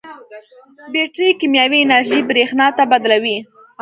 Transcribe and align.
بیټرۍ 0.91 1.29
کیمیاوي 1.39 1.79
انرژي 1.83 2.19
برېښنا 2.29 2.67
ته 2.77 2.83
بدلوي. 2.91 3.37